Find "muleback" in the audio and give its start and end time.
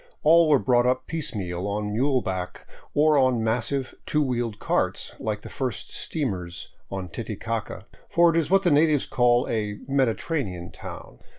1.93-2.65